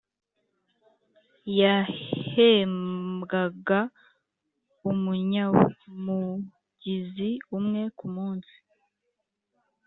[1.59, 3.79] yahembwaga
[4.89, 8.55] umunyamubyizi umwe kumunsi,